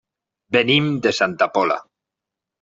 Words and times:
Venim 0.55 0.87
de 1.03 1.13
Santa 1.19 1.51
Pola. 1.59 1.79